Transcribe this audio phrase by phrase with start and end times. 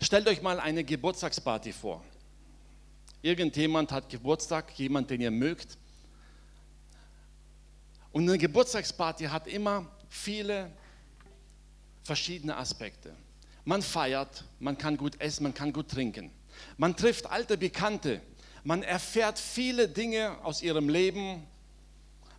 [0.00, 2.02] Stellt euch mal eine Geburtstagsparty vor.
[3.22, 5.78] Irgendjemand hat Geburtstag, jemand, den ihr mögt.
[8.12, 10.70] Und eine Geburtstagsparty hat immer viele
[12.02, 13.14] verschiedene Aspekte.
[13.64, 16.30] Man feiert, man kann gut essen, man kann gut trinken.
[16.76, 18.20] Man trifft alte Bekannte,
[18.62, 21.44] man erfährt viele Dinge aus ihrem Leben,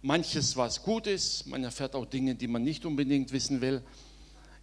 [0.02, 3.82] manches was gut ist, man erfährt auch Dinge, die man nicht unbedingt wissen will,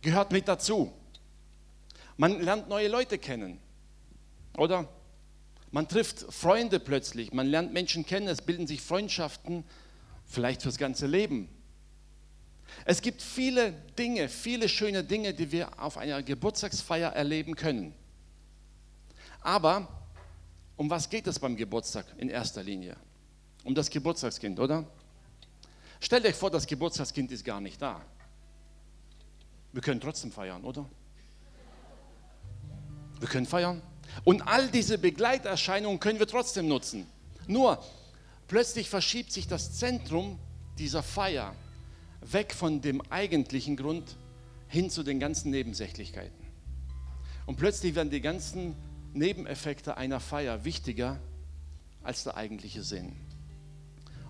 [0.01, 0.93] gehört mit dazu.
[2.17, 3.59] Man lernt neue Leute kennen,
[4.57, 4.89] oder?
[5.71, 9.65] Man trifft Freunde plötzlich, man lernt Menschen kennen, es bilden sich Freundschaften,
[10.27, 11.49] vielleicht fürs ganze Leben.
[12.85, 17.95] Es gibt viele Dinge, viele schöne Dinge, die wir auf einer Geburtstagsfeier erleben können.
[19.41, 19.89] Aber
[20.77, 22.97] um was geht es beim Geburtstag in erster Linie?
[23.65, 24.87] Um das Geburtstagskind, oder?
[26.01, 28.01] Stellt euch vor, das Geburtstagskind ist gar nicht da.
[29.73, 30.89] Wir können trotzdem feiern, oder?
[33.23, 33.81] Wir können feiern.
[34.25, 37.07] Und all diese Begleiterscheinungen können wir trotzdem nutzen.
[37.47, 37.81] Nur,
[38.49, 40.41] plötzlich verschiebt sich das Zentrum
[40.77, 41.55] dieser Feier
[42.21, 44.17] weg von dem eigentlichen Grund
[44.67, 46.45] hin zu den ganzen Nebensächlichkeiten.
[47.47, 48.75] Und plötzlich werden die ganzen
[49.13, 51.21] Nebeneffekte einer Feier wichtiger
[52.03, 53.15] als der eigentliche Sinn.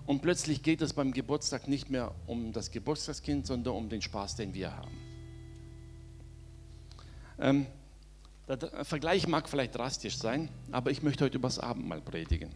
[0.05, 4.35] Und plötzlich geht es beim Geburtstag nicht mehr um das Geburtstagskind, sondern um den Spaß,
[4.35, 4.97] den wir haben.
[7.39, 7.65] Ähm,
[8.47, 12.51] der Vergleich mag vielleicht drastisch sein, aber ich möchte heute über das Abendmahl predigen.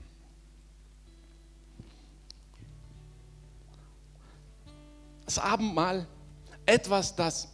[5.26, 6.08] Das Abendmahl,
[6.66, 7.50] etwas, das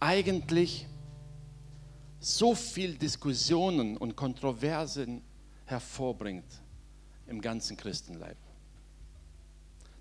[0.00, 0.86] eigentlich
[2.20, 5.22] so viel Diskussionen und Kontroversen
[5.66, 6.44] hervorbringt
[7.26, 8.36] im ganzen Christenleib.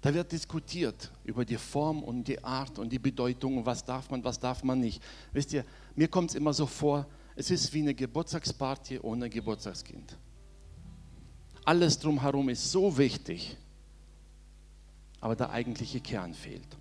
[0.01, 4.23] Da wird diskutiert über die Form und die Art und die Bedeutung, was darf man,
[4.23, 5.01] was darf man nicht.
[5.31, 5.63] Wisst ihr,
[5.95, 7.05] mir kommt es immer so vor,
[7.35, 10.17] es ist wie eine Geburtstagsparty ohne Geburtstagskind.
[11.63, 13.57] Alles drumherum ist so wichtig,
[15.19, 16.77] aber der eigentliche Kern fehlt.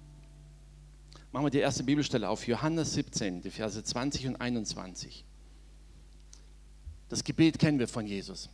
[1.32, 5.24] Machen wir die erste Bibelstelle auf, Johannes 17, die Verse 20 und 21.
[7.08, 8.48] Das Gebet kennen wir von Jesus.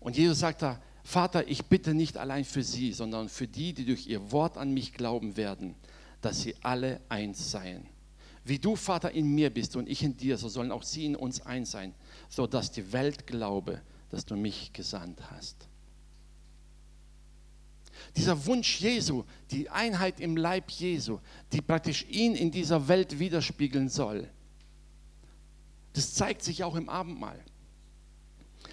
[0.00, 3.86] Und Jesus sagt da, Vater, ich bitte nicht allein für sie, sondern für die, die
[3.86, 5.76] durch ihr Wort an mich glauben werden,
[6.20, 7.86] dass sie alle eins seien.
[8.46, 11.16] Wie du, Vater, in mir bist und ich in dir, so sollen auch sie in
[11.16, 11.92] uns eins sein,
[12.28, 15.56] sodass die Welt glaube, dass du mich gesandt hast.
[18.14, 21.18] Dieser Wunsch Jesu, die Einheit im Leib Jesu,
[21.52, 24.28] die praktisch ihn in dieser Welt widerspiegeln soll,
[25.94, 27.42] das zeigt sich auch im Abendmahl.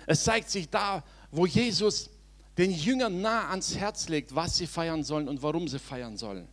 [0.05, 2.11] Es zeigt sich da, wo Jesus
[2.59, 6.47] den Jüngern nah ans Herz legt, was sie feiern sollen und warum sie feiern sollen.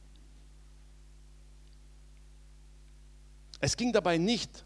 [3.60, 4.65] Es ging dabei nicht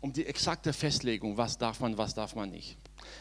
[0.00, 2.76] um die exakte Festlegung, was darf man, was darf man nicht.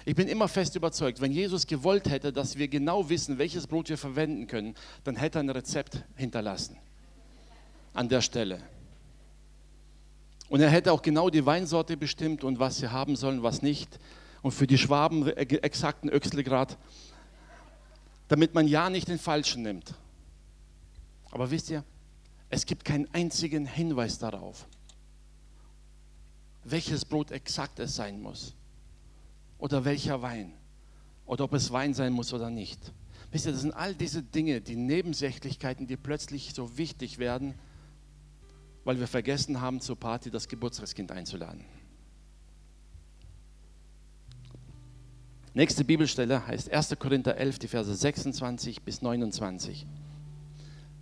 [0.06, 3.90] Ich bin immer fest überzeugt, wenn Jesus gewollt hätte, dass wir genau wissen, welches Brot
[3.90, 6.78] wir verwenden können, dann hätte er ein Rezept hinterlassen.
[7.94, 8.62] An der Stelle.
[10.50, 13.98] Und er hätte auch genau die Weinsorte bestimmt und was sie haben sollen, was nicht
[14.42, 16.78] und für die Schwaben exakten Öchselgrad,
[18.28, 19.94] damit man ja nicht den falschen nimmt.
[21.32, 21.84] Aber wisst ihr,
[22.53, 24.68] es gibt keinen einzigen Hinweis darauf,
[26.64, 28.53] welches Brot exakt es sein muss
[29.58, 30.53] oder welcher Wein
[31.25, 32.94] oder ob es Wein sein muss oder nicht.
[33.31, 37.56] Wisst ihr, das sind all diese Dinge, die Nebensächlichkeiten, die plötzlich so wichtig werden,
[38.84, 41.66] weil wir vergessen haben, zur Party das Geburtstagskind einzuladen.
[45.56, 47.00] Nächste Bibelstelle heißt 1.
[47.00, 49.88] Korinther 11, die Verse 26 bis 29.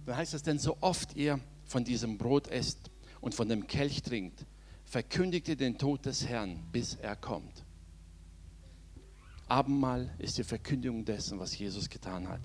[0.06, 2.90] Da heißt es, denn so oft ihr von diesem Brot esst
[3.20, 4.46] und von dem Kelch trinkt,
[4.84, 7.64] verkündigt ihr den Tod des Herrn, bis er kommt.
[9.48, 12.40] Abendmahl ist die Verkündigung dessen, was Jesus getan hat.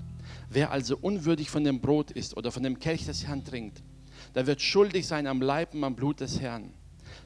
[0.50, 3.82] Wer also unwürdig von dem Brot isst oder von dem Kelch des Herrn trinkt,
[4.34, 6.72] der wird schuldig sein am Leib und am Blut des Herrn.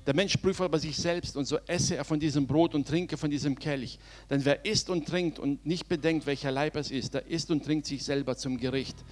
[0.07, 3.17] Der Mensch prüfe aber sich selbst und so esse er von diesem Brot und trinke
[3.17, 3.99] von diesem Kelch.
[4.29, 7.65] Denn wer isst und trinkt und nicht bedenkt, welcher Leib es ist, der isst und
[7.65, 9.05] trinkt sich selber zum Gericht.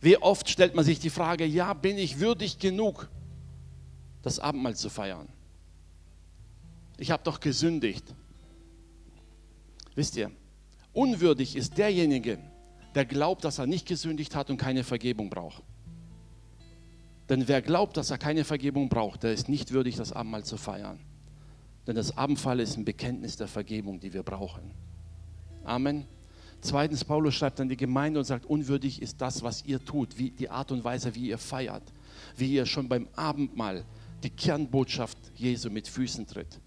[0.00, 3.08] Wie oft stellt man sich die Frage, ja, bin ich würdig genug,
[4.22, 5.28] das Abendmahl zu feiern?
[6.98, 8.04] Ich habe doch gesündigt.
[9.94, 10.30] Wisst ihr,
[10.92, 12.38] unwürdig ist derjenige,
[12.94, 15.62] der glaubt, dass er nicht gesündigt hat und keine Vergebung braucht.
[17.28, 20.56] Denn wer glaubt, dass er keine Vergebung braucht, der ist nicht würdig, das Abendmahl zu
[20.56, 20.98] feiern.
[21.86, 24.70] Denn das Abendmahl ist ein Bekenntnis der Vergebung, die wir brauchen.
[25.64, 26.06] Amen.
[26.60, 30.30] Zweitens, Paulus schreibt an die Gemeinde und sagt, unwürdig ist das, was ihr tut, wie
[30.30, 31.82] die Art und Weise, wie ihr feiert,
[32.36, 33.84] wie ihr schon beim Abendmahl
[34.24, 36.60] die Kernbotschaft Jesu mit Füßen tritt.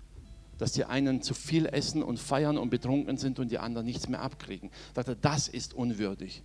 [0.57, 4.07] Dass die einen zu viel essen und feiern und betrunken sind und die anderen nichts
[4.07, 4.69] mehr abkriegen.
[5.21, 6.43] Das ist unwürdig.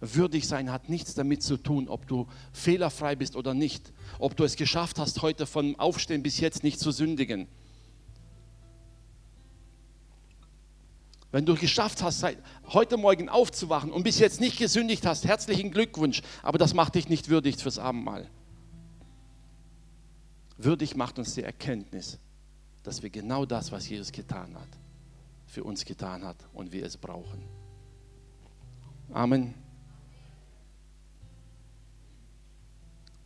[0.00, 3.92] Würdig sein hat nichts damit zu tun, ob du fehlerfrei bist oder nicht.
[4.18, 7.48] Ob du es geschafft hast, heute von Aufstehen bis jetzt nicht zu sündigen.
[11.36, 12.24] Wenn du geschafft hast,
[12.68, 16.22] heute Morgen aufzuwachen und bis jetzt nicht gesündigt hast, herzlichen Glückwunsch.
[16.42, 18.26] Aber das macht dich nicht würdig fürs Abendmahl.
[20.56, 22.18] Würdig macht uns die Erkenntnis,
[22.84, 24.68] dass wir genau das, was Jesus getan hat,
[25.44, 27.42] für uns getan hat und wir es brauchen.
[29.12, 29.52] Amen.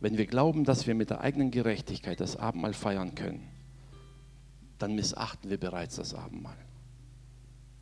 [0.01, 3.47] Wenn wir glauben, dass wir mit der eigenen Gerechtigkeit das Abendmahl feiern können,
[4.79, 6.57] dann missachten wir bereits das Abendmahl.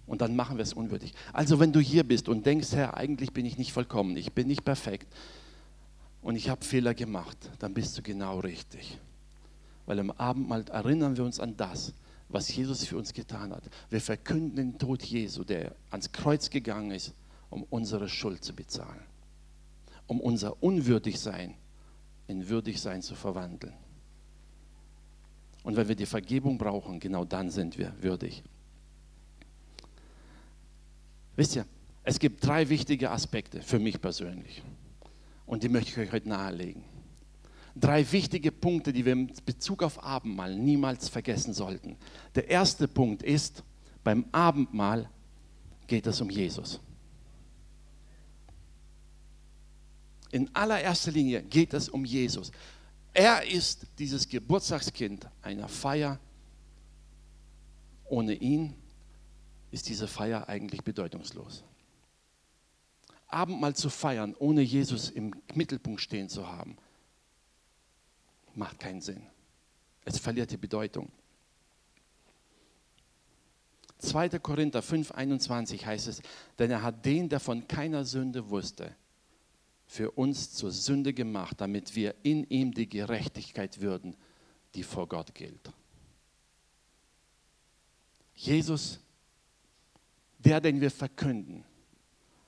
[0.09, 1.13] Und dann machen wir es unwürdig.
[1.33, 4.47] Also wenn du hier bist und denkst, Herr, eigentlich bin ich nicht vollkommen, ich bin
[4.47, 5.07] nicht perfekt
[6.23, 8.97] und ich habe Fehler gemacht, dann bist du genau richtig.
[9.85, 11.93] Weil im Abendmahl erinnern wir uns an das,
[12.27, 13.61] was Jesus für uns getan hat.
[13.91, 17.13] Wir verkünden den Tod Jesu, der ans Kreuz gegangen ist,
[17.51, 19.03] um unsere Schuld zu bezahlen,
[20.07, 21.53] um unser Unwürdigsein
[22.25, 23.73] in Würdigsein zu verwandeln.
[25.61, 28.43] Und wenn wir die Vergebung brauchen, genau dann sind wir würdig.
[31.39, 31.65] Wisst ihr,
[32.03, 34.61] es gibt drei wichtige Aspekte für mich persönlich.
[35.45, 36.83] Und die möchte ich euch heute nahelegen.
[37.77, 41.95] Drei wichtige Punkte, die wir in Bezug auf Abendmahl niemals vergessen sollten.
[42.35, 43.63] Der erste Punkt ist,
[44.03, 45.09] beim Abendmahl
[45.87, 46.81] geht es um Jesus.
[50.31, 52.51] In allererster Linie geht es um Jesus.
[53.13, 56.19] Er ist dieses Geburtstagskind einer Feier.
[58.09, 58.75] Ohne ihn
[59.71, 61.63] ist diese Feier eigentlich bedeutungslos.
[63.27, 66.77] Abendmahl zu feiern, ohne Jesus im Mittelpunkt stehen zu haben,
[68.55, 69.21] macht keinen Sinn.
[70.03, 71.11] Es verliert die Bedeutung.
[73.99, 74.39] 2.
[74.39, 76.21] Korinther 5, 21 heißt es,
[76.57, 78.95] denn er hat den, der von keiner Sünde wusste,
[79.85, 84.15] für uns zur Sünde gemacht, damit wir in ihm die Gerechtigkeit würden,
[84.73, 85.71] die vor Gott gilt.
[88.33, 88.99] Jesus,
[90.39, 91.63] der, den wir verkünden,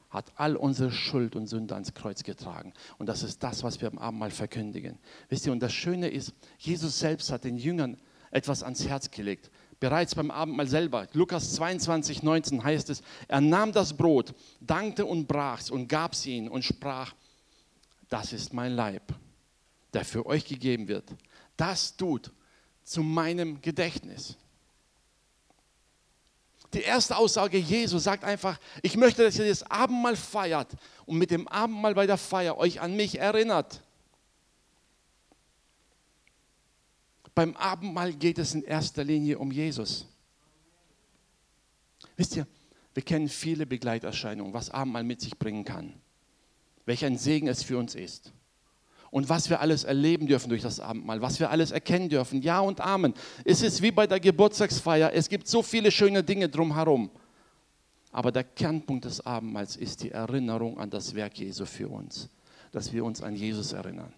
[0.09, 2.73] hat all unsere Schuld und Sünde ans Kreuz getragen.
[2.97, 4.99] Und das ist das, was wir am Abendmahl verkündigen.
[5.29, 7.97] Wisst ihr, und das Schöne ist, Jesus selbst hat den Jüngern
[8.29, 9.51] etwas ans Herz gelegt.
[9.79, 15.27] Bereits beim Abendmahl selber, Lukas 22, 19 heißt es, er nahm das Brot, dankte und
[15.27, 17.13] brach es und gab es ihnen und sprach,
[18.09, 19.13] das ist mein Leib,
[19.93, 21.05] der für euch gegeben wird.
[21.57, 22.31] Das tut
[22.83, 24.37] zu meinem Gedächtnis.
[26.73, 30.71] Die erste Aussage Jesu sagt einfach, ich möchte, dass ihr das Abendmahl feiert
[31.05, 33.81] und mit dem Abendmahl bei der Feier euch an mich erinnert.
[37.35, 40.05] Beim Abendmahl geht es in erster Linie um Jesus.
[42.15, 42.47] Wisst ihr,
[42.93, 46.01] wir kennen viele Begleiterscheinungen, was Abendmahl mit sich bringen kann
[46.85, 48.31] welch ein Segen es für uns ist.
[49.11, 52.41] Und was wir alles erleben dürfen durch das Abendmahl, was wir alles erkennen dürfen.
[52.41, 53.13] Ja und Amen.
[53.43, 55.11] Es ist wie bei der Geburtstagsfeier.
[55.13, 57.11] Es gibt so viele schöne Dinge drumherum.
[58.13, 62.29] Aber der Kernpunkt des Abendmahls ist die Erinnerung an das Werk Jesu für uns.
[62.71, 64.13] Dass wir uns an Jesus erinnern.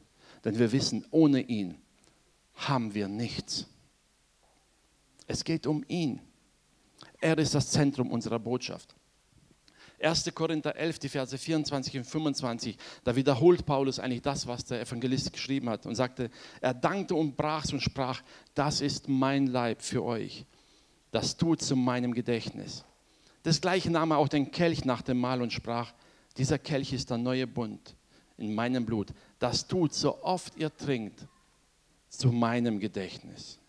[0.46, 1.76] Denn wir wissen, ohne ihn
[2.56, 3.66] haben wir nichts.
[5.26, 6.20] Es geht um ihn.
[7.20, 8.96] Er ist das Zentrum unserer Botschaft.
[10.04, 10.32] 1.
[10.36, 15.32] Korinther 11, die Verse 24 und 25, da wiederholt Paulus eigentlich das, was der Evangelist
[15.32, 16.30] geschrieben hat und sagte,
[16.62, 18.22] er dankte und brach und sprach,
[18.54, 20.46] das ist mein Leib für euch.
[21.12, 22.84] Das tut zu meinem Gedächtnis.
[23.46, 25.94] Desgleichen nahm er auch den Kelch nach dem Mahl und sprach,
[26.38, 27.96] dieser Kelch ist der neue Bund
[28.38, 29.10] in meinem Blut.
[29.40, 31.28] Das tut, so oft ihr trinkt,
[32.10, 33.60] zu meinem Gedächtnis.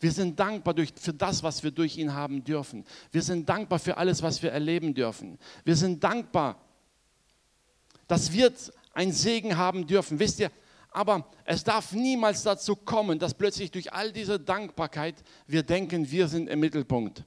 [0.00, 2.84] Wir sind dankbar durch, für das, was wir durch ihn haben dürfen.
[3.10, 5.38] Wir sind dankbar für alles, was wir erleben dürfen.
[5.64, 6.60] Wir sind dankbar,
[8.06, 8.52] dass wir
[8.92, 10.18] einen Segen haben dürfen.
[10.18, 10.50] Wisst ihr,
[10.90, 16.28] aber es darf niemals dazu kommen, dass plötzlich durch all diese Dankbarkeit wir denken, wir
[16.28, 17.24] sind im Mittelpunkt.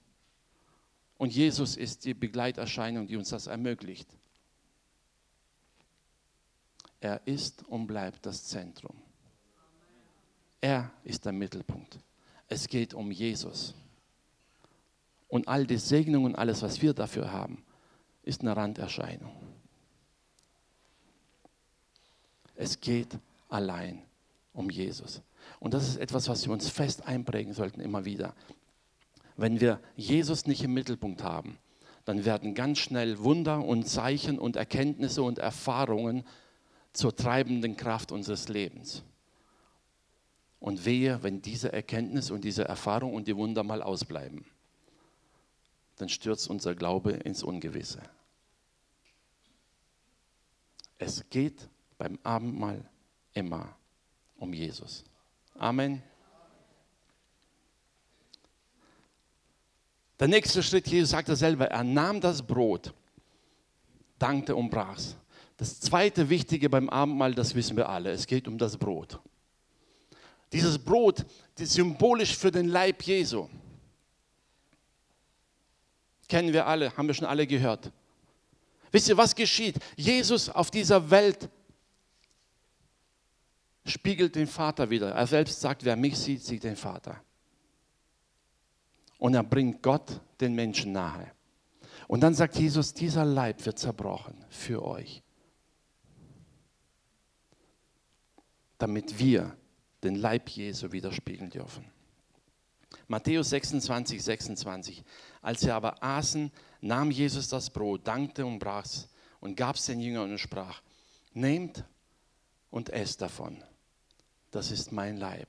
[1.17, 4.09] Und Jesus ist die Begleiterscheinung, die uns das ermöglicht.
[6.99, 8.95] Er ist und bleibt das Zentrum.
[10.59, 11.99] Er ist der Mittelpunkt.
[12.51, 13.73] Es geht um Jesus.
[15.29, 17.63] Und all die Segnungen, alles, was wir dafür haben,
[18.23, 19.31] ist eine Randerscheinung.
[22.55, 23.17] Es geht
[23.47, 24.01] allein
[24.51, 25.21] um Jesus.
[25.61, 28.35] Und das ist etwas, was wir uns fest einprägen sollten, immer wieder.
[29.37, 31.57] Wenn wir Jesus nicht im Mittelpunkt haben,
[32.03, 36.25] dann werden ganz schnell Wunder und Zeichen und Erkenntnisse und Erfahrungen
[36.91, 39.03] zur treibenden Kraft unseres Lebens.
[40.61, 44.45] Und wehe, wenn diese Erkenntnis und diese Erfahrung und die Wunder mal ausbleiben,
[45.97, 47.99] dann stürzt unser Glaube ins Ungewisse.
[50.99, 52.87] Es geht beim Abendmahl
[53.33, 53.75] immer
[54.37, 55.03] um Jesus.
[55.55, 56.03] Amen.
[60.19, 62.93] Der nächste Schritt, Jesus sagte selber, er nahm das Brot,
[64.19, 65.17] dankte und brach es.
[65.57, 69.19] Das zweite Wichtige beim Abendmahl, das wissen wir alle, es geht um das Brot.
[70.51, 71.25] Dieses Brot
[71.57, 73.47] ist symbolisch für den Leib Jesu.
[76.27, 77.91] Kennen wir alle, haben wir schon alle gehört.
[78.91, 79.77] Wisst ihr, was geschieht?
[79.95, 81.49] Jesus auf dieser Welt
[83.85, 85.11] spiegelt den Vater wieder.
[85.11, 87.21] Er selbst sagt, wer mich sieht, sieht den Vater.
[89.17, 91.31] Und er bringt Gott den Menschen nahe.
[92.07, 95.21] Und dann sagt Jesus, dieser Leib wird zerbrochen für euch.
[98.77, 99.55] Damit wir
[100.03, 101.85] den Leib Jesu widerspiegeln dürfen.
[103.07, 105.03] Matthäus 26, 26.
[105.41, 109.85] Als sie aber aßen, nahm Jesus das Brot, dankte und brach es und gab es
[109.85, 110.81] den Jüngern und sprach,
[111.33, 111.83] nehmt
[112.69, 113.63] und esst davon.
[114.51, 115.47] Das ist mein Leib.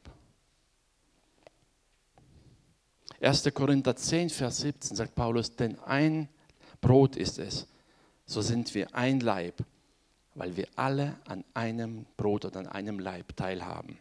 [3.20, 3.48] 1.
[3.54, 6.28] Korinther 10, Vers 17 sagt Paulus, denn ein
[6.80, 7.68] Brot ist es,
[8.26, 9.64] so sind wir ein Leib,
[10.34, 13.98] weil wir alle an einem Brot oder an einem Leib teilhaben.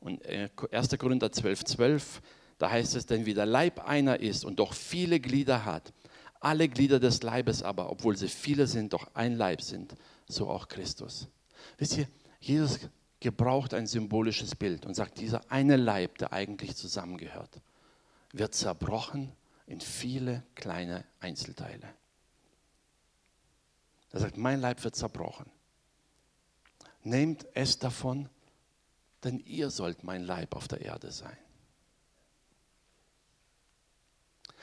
[0.00, 0.92] Und 1.
[0.92, 2.22] Äh, Korinther 12, 12,
[2.58, 5.92] da heißt es, denn wie der Leib einer ist und doch viele Glieder hat,
[6.40, 9.94] alle Glieder des Leibes aber, obwohl sie viele sind, doch ein Leib sind,
[10.26, 11.28] so auch Christus.
[11.76, 12.08] Wisst ihr,
[12.40, 12.80] Jesus
[13.20, 17.60] gebraucht ein symbolisches Bild und sagt, dieser eine Leib, der eigentlich zusammengehört,
[18.32, 19.32] wird zerbrochen
[19.66, 21.94] in viele kleine Einzelteile.
[24.12, 25.46] Er sagt, mein Leib wird zerbrochen.
[27.02, 28.28] Nehmt es davon
[29.24, 31.36] denn ihr sollt mein Leib auf der Erde sein.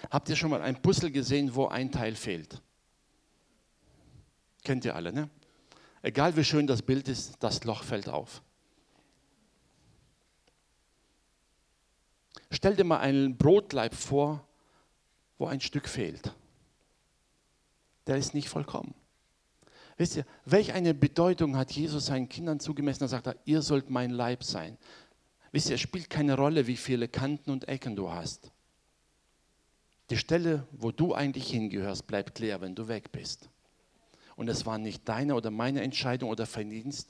[0.09, 2.61] Habt ihr schon mal ein Puzzle gesehen, wo ein Teil fehlt?
[4.63, 5.29] Kennt ihr alle, ne?
[6.01, 8.41] Egal wie schön das Bild ist, das Loch fällt auf.
[12.51, 14.47] Stell dir mal einen Brotleib vor,
[15.37, 16.33] wo ein Stück fehlt.
[18.05, 18.93] Der ist nicht vollkommen.
[19.97, 22.99] Wisst ihr, welch eine Bedeutung hat Jesus seinen Kindern zugemessen?
[23.01, 24.77] Da sagt er, ihr sollt mein Leib sein.
[25.51, 28.51] Wisst ihr, es spielt keine Rolle, wie viele Kanten und Ecken du hast.
[30.11, 33.49] Die Stelle, wo du eigentlich hingehörst, bleibt leer, wenn du weg bist.
[34.35, 37.09] Und es war nicht deine oder meine Entscheidung oder Verdienst.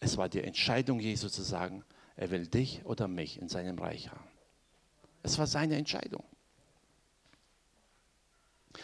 [0.00, 1.84] Es war die Entscheidung Jesu zu sagen,
[2.16, 4.28] er will dich oder mich in seinem Reich haben.
[5.22, 6.24] Es war seine Entscheidung.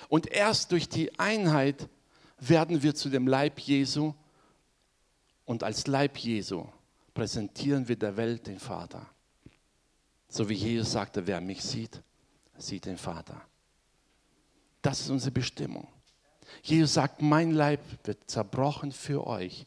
[0.09, 1.89] Und erst durch die Einheit
[2.49, 4.15] werden wir zu dem Leib Jesu
[5.45, 6.67] und als Leib Jesu
[7.13, 9.07] präsentieren wir der Welt den Vater.
[10.29, 12.03] So wie Jesus sagte, wer mich sieht,
[12.59, 13.41] sieht den Vater.
[14.83, 15.87] Das ist unsere Bestimmung.
[16.63, 19.67] Jesus sagt, mein Leib wird zerbrochen für euch,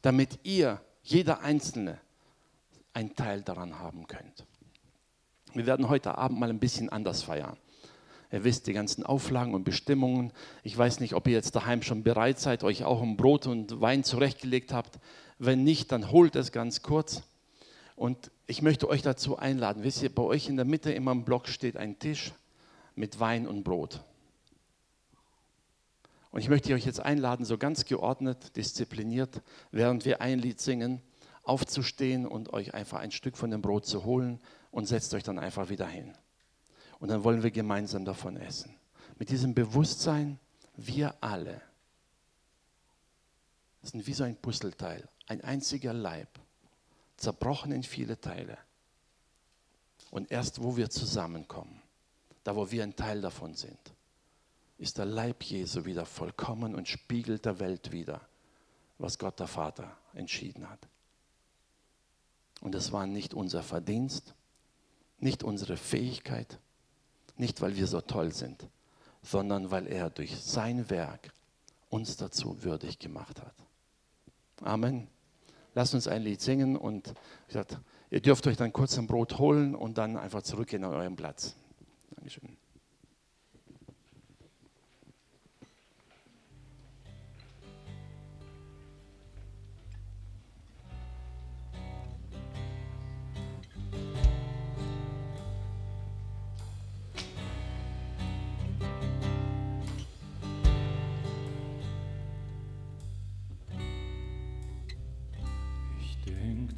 [0.00, 2.00] damit ihr, jeder Einzelne,
[2.94, 4.46] einen Teil daran haben könnt.
[5.54, 7.56] Wir werden heute Abend mal ein bisschen anders feiern.
[8.32, 10.32] Ihr wisst die ganzen Auflagen und Bestimmungen.
[10.62, 13.80] Ich weiß nicht, ob ihr jetzt daheim schon bereit seid, euch auch um Brot und
[13.82, 14.98] Wein zurechtgelegt habt.
[15.38, 17.22] Wenn nicht, dann holt es ganz kurz.
[17.94, 19.84] Und ich möchte euch dazu einladen.
[19.84, 22.32] Wisst ihr, bei euch in der Mitte immer im Block steht ein Tisch
[22.94, 24.00] mit Wein und Brot.
[26.30, 31.02] Und ich möchte euch jetzt einladen, so ganz geordnet, diszipliniert, während wir ein Lied singen,
[31.42, 35.38] aufzustehen und euch einfach ein Stück von dem Brot zu holen und setzt euch dann
[35.38, 36.14] einfach wieder hin.
[37.02, 38.72] Und dann wollen wir gemeinsam davon essen.
[39.18, 40.38] Mit diesem Bewusstsein,
[40.76, 41.60] wir alle
[43.82, 46.28] sind wie so ein Puzzleteil, ein einziger Leib,
[47.16, 48.56] zerbrochen in viele Teile.
[50.12, 51.82] Und erst wo wir zusammenkommen,
[52.44, 53.80] da wo wir ein Teil davon sind,
[54.78, 58.20] ist der Leib Jesu wieder vollkommen und spiegelt der Welt wieder,
[58.98, 60.86] was Gott der Vater entschieden hat.
[62.60, 64.36] Und es war nicht unser Verdienst,
[65.18, 66.60] nicht unsere Fähigkeit,
[67.42, 68.68] nicht, weil wir so toll sind,
[69.20, 71.32] sondern weil er durch sein Werk
[71.90, 73.54] uns dazu würdig gemacht hat.
[74.62, 75.08] Amen.
[75.74, 77.12] Lasst uns ein Lied singen und
[77.48, 77.78] gesagt,
[78.10, 81.56] ihr dürft euch dann kurz ein Brot holen und dann einfach zurückgehen an euren Platz.
[82.14, 82.56] Dankeschön.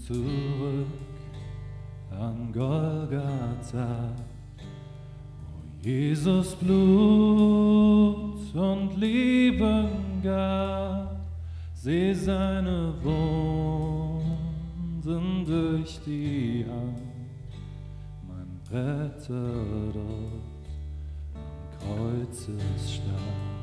[0.07, 0.87] Zurück
[2.11, 4.13] an Golgatha,
[5.41, 7.75] wo Jesus Blut
[8.55, 11.17] und Leben gab.
[11.73, 14.25] Seh seine Wunden
[15.47, 17.01] durch die Hand,
[18.29, 19.53] mein Retter
[19.93, 20.69] dort
[21.35, 21.43] am
[21.79, 23.05] Kreuzesstab.
[23.07, 23.54] Tränen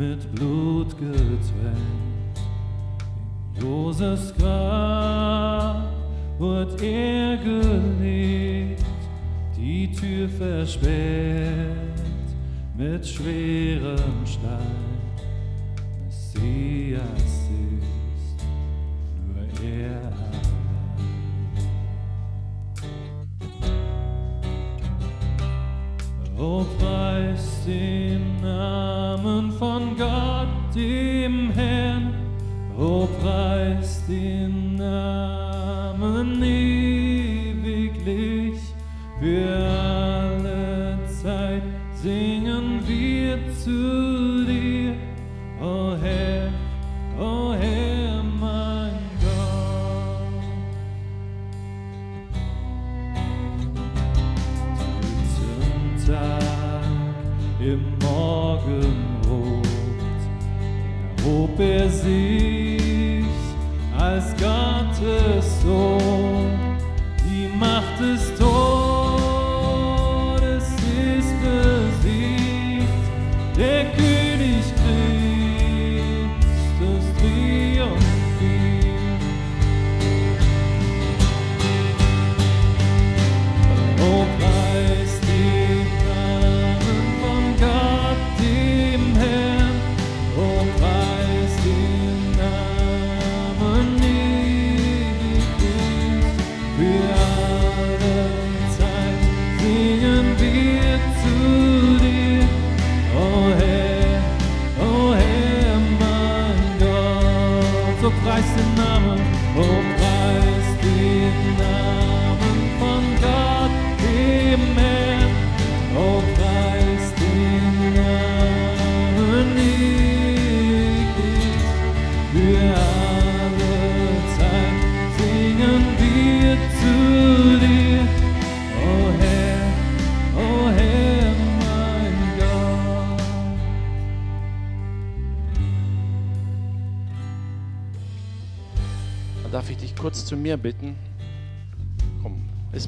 [0.00, 2.40] mit Blut getränkt.
[3.54, 5.92] In Josefs Grab
[6.38, 8.82] wurde er gelegt,
[9.54, 10.88] die Tür versperrt
[12.78, 14.96] mit schwerem Stein.
[16.06, 18.38] Messias ist
[19.26, 20.40] nur er allein.
[26.38, 27.99] Oh, preis den
[34.10, 35.19] preis den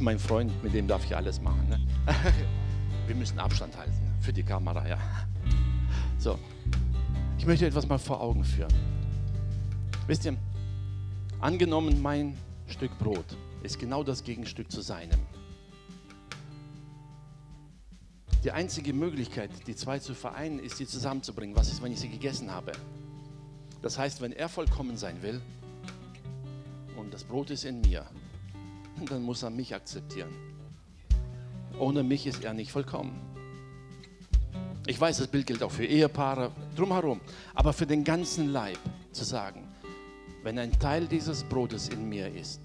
[0.03, 1.69] mein Freund, mit dem darf ich alles machen.
[1.69, 1.81] Ne?
[3.07, 4.99] Wir müssen Abstand halten für die Kamera, ja.
[6.19, 6.39] So,
[7.39, 8.73] ich möchte etwas mal vor Augen führen.
[10.07, 10.37] Wisst ihr,
[11.41, 12.37] angenommen mein
[12.69, 15.21] Stück Brot ist genau das Gegenstück zu seinem.
[18.45, 21.57] Die einzige Möglichkeit, die zwei zu vereinen, ist, sie zusammenzubringen.
[21.57, 22.73] Was ist, wenn ich sie gegessen habe?
[23.83, 25.41] Das heißt, wenn er vollkommen sein will,
[26.97, 28.07] und das Brot ist in mir,
[29.09, 30.31] dann muss er mich akzeptieren.
[31.79, 33.19] Ohne mich ist er nicht vollkommen.
[34.87, 37.21] Ich weiß, das Bild gilt auch für Ehepaare drumherum,
[37.55, 38.79] aber für den ganzen Leib
[39.13, 39.69] zu sagen,
[40.43, 42.61] wenn ein Teil dieses Brotes in mir ist,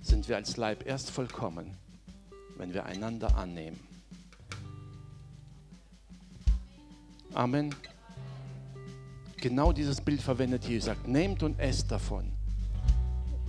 [0.00, 1.76] sind wir als Leib erst vollkommen,
[2.56, 3.78] wenn wir einander annehmen.
[7.32, 7.72] Amen.
[9.36, 12.37] Genau dieses Bild verwendet Jesus, sagt, nehmt und esst davon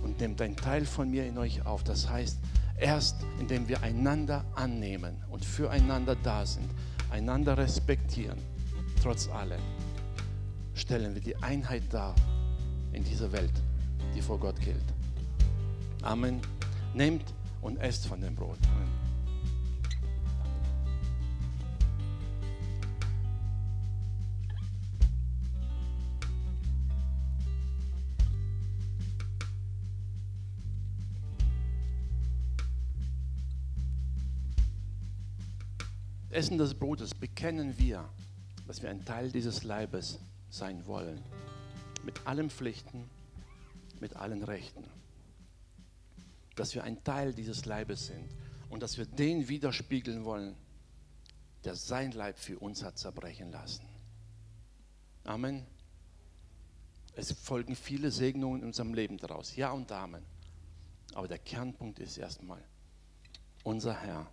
[0.02, 1.84] und nehmt ein Teil von mir in euch auf.
[1.84, 2.38] Das heißt,
[2.78, 6.68] erst indem wir einander annehmen und füreinander da sind,
[7.10, 8.38] einander respektieren,
[9.02, 9.60] trotz allem,
[10.74, 12.14] stellen wir die Einheit dar
[12.92, 13.52] in dieser Welt,
[14.14, 14.84] die vor Gott gilt.
[16.02, 16.40] Amen.
[16.94, 17.24] Nehmt
[17.60, 18.58] und esst von dem Brot.
[18.74, 18.99] Amen.
[36.30, 38.08] Essen des Brotes bekennen wir,
[38.68, 41.20] dass wir ein Teil dieses Leibes sein wollen.
[42.04, 43.10] Mit allen Pflichten,
[44.00, 44.84] mit allen Rechten.
[46.54, 48.28] Dass wir ein Teil dieses Leibes sind
[48.68, 50.54] und dass wir den widerspiegeln wollen,
[51.64, 53.84] der sein Leib für uns hat zerbrechen lassen.
[55.24, 55.66] Amen.
[57.16, 59.56] Es folgen viele Segnungen in unserem Leben daraus.
[59.56, 60.22] Ja und Amen.
[61.12, 62.62] Aber der Kernpunkt ist erstmal
[63.64, 64.30] unser Herr,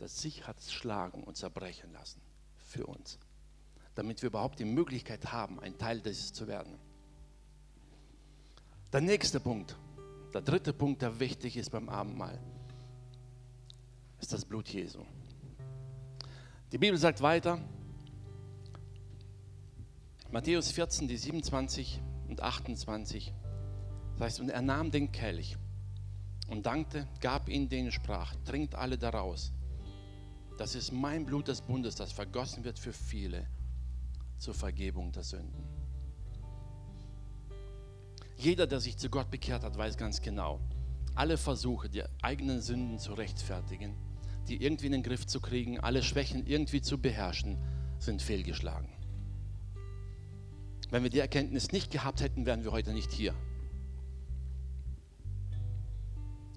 [0.00, 2.20] der sich hat schlagen und zerbrechen lassen.
[2.72, 3.18] für uns,
[3.94, 6.78] damit wir überhaupt die Möglichkeit haben, ein Teil dieses zu werden.
[8.92, 9.76] Der nächste Punkt,
[10.32, 12.38] der dritte Punkt, der wichtig ist beim Abendmahl,
[14.20, 15.04] ist das Blut Jesu.
[16.72, 17.58] Die Bibel sagt weiter,
[20.30, 23.34] Matthäus 14, die 27 und 28,
[24.14, 25.58] das heißt, und er nahm den Kelch
[26.48, 29.52] und dankte, gab ihn denen, sprach, trinkt alle daraus.
[30.56, 33.46] Das ist mein Blut des Bundes, das vergossen wird für viele
[34.38, 35.64] zur Vergebung der Sünden.
[38.36, 40.60] Jeder, der sich zu Gott bekehrt hat, weiß ganz genau,
[41.14, 43.94] alle Versuche, die eigenen Sünden zu rechtfertigen,
[44.48, 47.56] die irgendwie in den Griff zu kriegen, alle Schwächen irgendwie zu beherrschen,
[47.98, 48.88] sind fehlgeschlagen.
[50.90, 53.34] Wenn wir die Erkenntnis nicht gehabt hätten, wären wir heute nicht hier.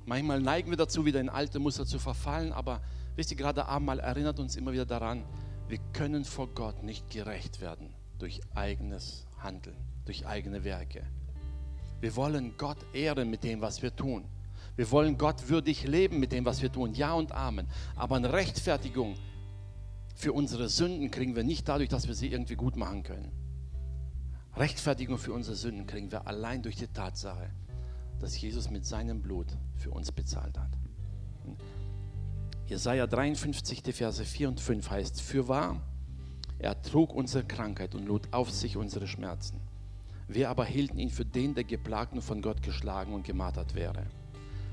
[0.05, 2.81] Manchmal neigen wir dazu, wieder in alte Muster zu verfallen, aber
[3.15, 5.23] wisst ihr, gerade Abendmahl erinnert uns immer wieder daran,
[5.67, 11.04] wir können vor Gott nicht gerecht werden durch eigenes Handeln, durch eigene Werke.
[12.01, 14.25] Wir wollen Gott ehren mit dem, was wir tun.
[14.75, 16.93] Wir wollen Gott würdig leben mit dem, was wir tun.
[16.93, 17.67] Ja und Amen.
[17.95, 19.15] Aber eine Rechtfertigung
[20.15, 23.32] für unsere Sünden kriegen wir nicht dadurch, dass wir sie irgendwie gut machen können.
[24.56, 27.49] Rechtfertigung für unsere Sünden kriegen wir allein durch die Tatsache,
[28.19, 30.71] dass Jesus mit seinem Blut für uns bezahlt hat.
[32.67, 35.82] Jesaja 53, die Verse 4 und 5 heißt: Für wahr,
[36.58, 39.60] er trug unsere Krankheit und lud auf sich unsere Schmerzen.
[40.28, 44.08] Wir aber hielten ihn für den, der geplagt und von Gott geschlagen und gemartert wäre.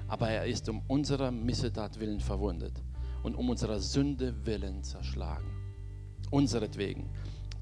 [0.08, 2.82] Aber er ist um unserer Missetat willen verwundet
[3.22, 5.50] und um unserer Sünde willen zerschlagen.
[6.30, 7.10] Unseretwegen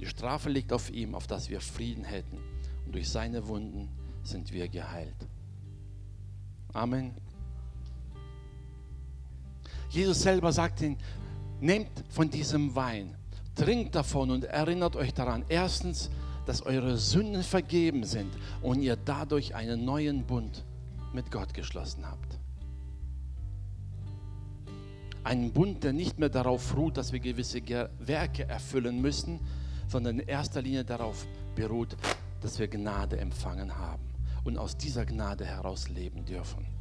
[0.00, 2.38] die Strafe liegt auf ihm, auf dass wir Frieden hätten.
[2.86, 3.90] Und durch seine Wunden
[4.22, 5.28] sind wir geheilt.
[6.72, 7.14] Amen.
[9.90, 10.96] Jesus selber sagt ihnen,
[11.60, 13.16] nehmt von diesem Wein,
[13.56, 16.10] trinkt davon und erinnert euch daran, erstens,
[16.46, 20.64] dass eure Sünden vergeben sind und ihr dadurch einen neuen Bund
[21.12, 22.38] mit Gott geschlossen habt.
[25.24, 27.60] Einen Bund, der nicht mehr darauf ruht, dass wir gewisse
[27.98, 29.40] Werke erfüllen müssen,
[29.88, 31.96] sondern in erster Linie darauf beruht,
[32.40, 34.08] dass wir Gnade empfangen haben
[34.44, 36.79] und aus dieser Gnade heraus leben dürfen.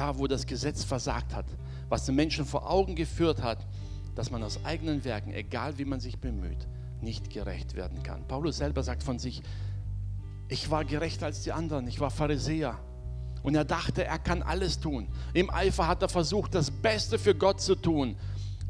[0.00, 1.44] Da, wo das Gesetz versagt hat,
[1.88, 3.66] was den Menschen vor Augen geführt hat,
[4.14, 6.66] dass man aus eigenen Werken, egal wie man sich bemüht,
[7.00, 8.26] nicht gerecht werden kann.
[8.26, 9.42] Paulus selber sagt von sich,
[10.48, 12.78] ich war gerechter als die anderen, ich war Pharisäer.
[13.42, 15.06] Und er dachte, er kann alles tun.
[15.34, 18.16] Im Eifer hat er versucht, das Beste für Gott zu tun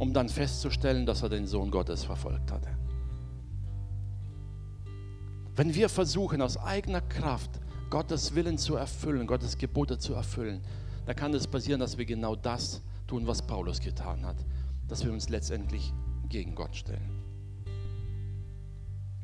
[0.01, 2.71] um dann festzustellen, dass er den Sohn Gottes verfolgt hatte.
[5.55, 7.51] Wenn wir versuchen, aus eigener Kraft
[7.90, 10.62] Gottes Willen zu erfüllen, Gottes Gebote zu erfüllen,
[11.11, 14.37] dann kann es passieren, dass wir genau das tun, was Paulus getan hat,
[14.87, 15.92] dass wir uns letztendlich
[16.29, 17.25] gegen Gott stellen.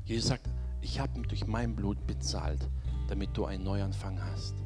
[0.04, 2.68] Jesus sagt, ich habe durch mein Blut bezahlt,
[3.06, 4.56] damit du einen Neuanfang hast,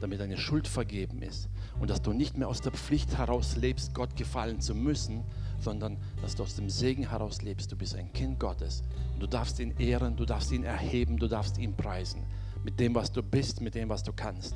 [0.00, 1.48] damit deine Schuld vergeben ist
[1.80, 5.24] und dass du nicht mehr aus der Pflicht heraus lebst, Gott gefallen zu müssen,
[5.58, 7.72] sondern dass du aus dem Segen heraus lebst.
[7.72, 11.26] Du bist ein Kind Gottes und du darfst ihn ehren, du darfst ihn erheben, du
[11.26, 12.22] darfst ihn preisen
[12.62, 14.54] mit dem, was du bist, mit dem, was du kannst.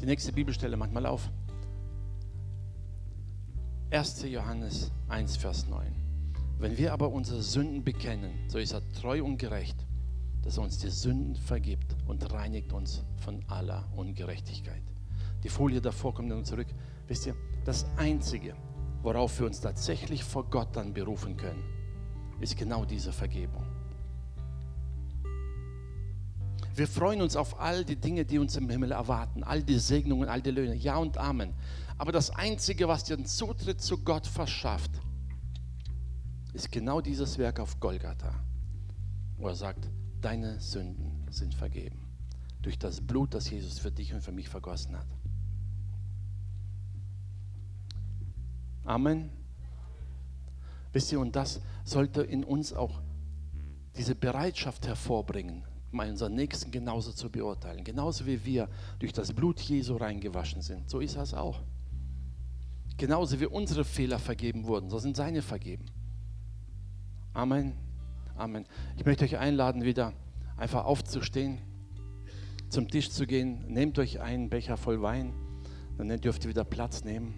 [0.00, 1.28] Die nächste Bibelstelle manchmal auf.
[3.90, 4.22] 1.
[4.28, 5.92] Johannes 1, Vers 9.
[6.58, 9.86] Wenn wir aber unsere Sünden bekennen, so ist er treu und gerecht,
[10.42, 14.82] dass er uns die Sünden vergibt und reinigt uns von aller Ungerechtigkeit.
[15.42, 16.68] Die Folie davor kommt dann zurück.
[17.06, 17.34] Wisst ihr,
[17.64, 18.54] das Einzige,
[19.02, 21.64] worauf wir uns tatsächlich vor Gott dann berufen können,
[22.40, 23.67] ist genau diese Vergebung.
[26.78, 30.28] Wir freuen uns auf all die Dinge, die uns im Himmel erwarten, all die Segnungen,
[30.28, 31.52] all die Löhne, ja und Amen.
[31.98, 34.92] Aber das Einzige, was dir den Zutritt zu Gott verschafft,
[36.52, 38.32] ist genau dieses Werk auf Golgatha,
[39.38, 41.98] wo er sagt, deine Sünden sind vergeben
[42.62, 45.08] durch das Blut, das Jesus für dich und für mich vergossen hat.
[48.84, 49.30] Amen.
[50.92, 53.00] Wisst ihr, und das sollte in uns auch
[53.96, 57.84] diese Bereitschaft hervorbringen, mal unseren Nächsten genauso zu beurteilen.
[57.84, 61.60] Genauso wie wir durch das Blut Jesu reingewaschen sind, so ist das auch.
[62.96, 65.86] Genauso wie unsere Fehler vergeben wurden, so sind seine vergeben.
[67.32, 67.74] Amen.
[68.36, 68.66] Amen.
[68.96, 70.12] Ich möchte euch einladen, wieder
[70.56, 71.58] einfach aufzustehen,
[72.68, 73.64] zum Tisch zu gehen.
[73.68, 75.32] Nehmt euch einen Becher voll Wein,
[75.96, 77.34] dann dürft ihr wieder Platz nehmen.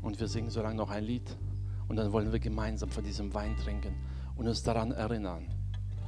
[0.00, 1.36] Und wir singen so lange noch ein Lied.
[1.88, 3.94] Und dann wollen wir gemeinsam von diesem Wein trinken
[4.36, 5.46] und uns daran erinnern,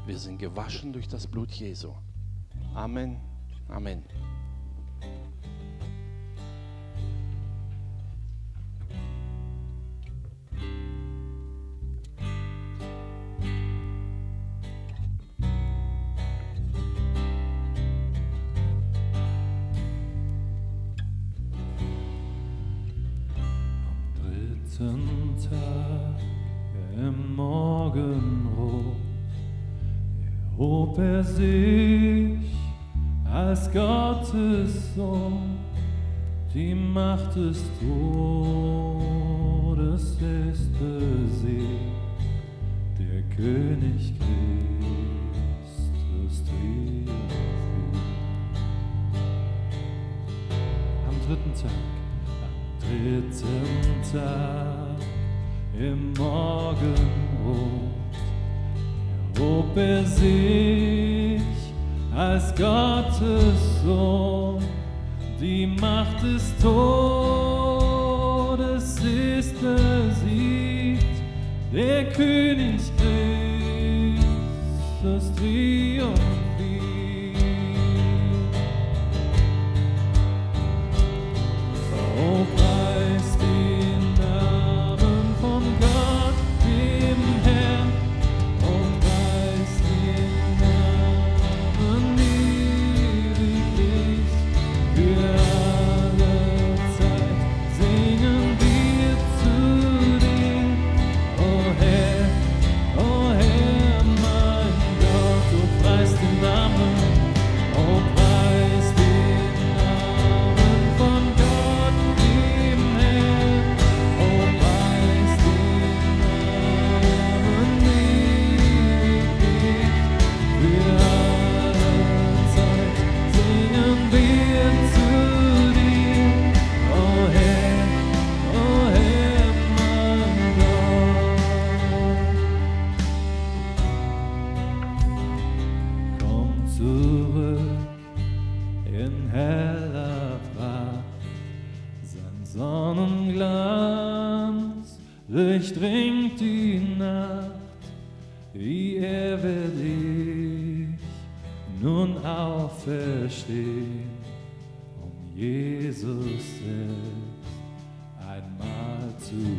[0.07, 1.93] wir sind gewaschen durch das Blut Jesu.
[2.75, 3.21] Amen.
[3.69, 4.03] Amen.
[37.31, 38.50] machtest du.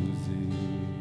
[0.02, 0.91] dizer.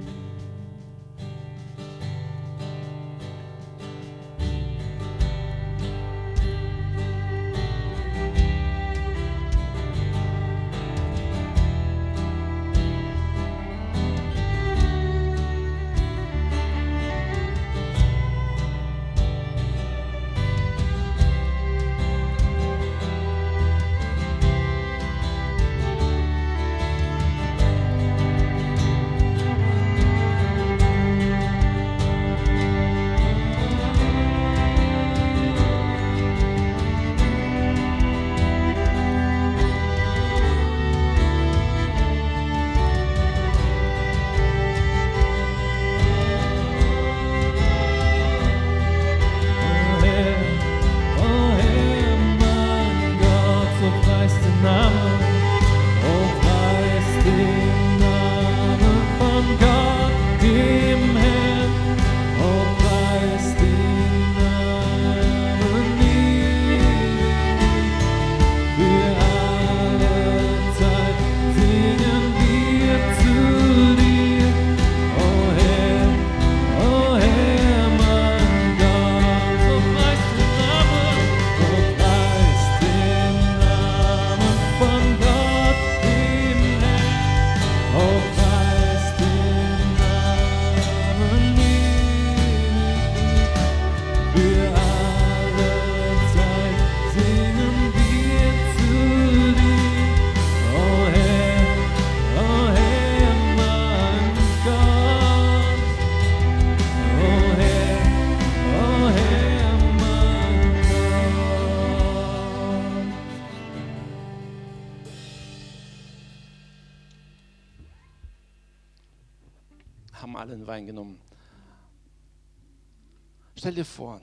[123.62, 124.20] Stell dir vor,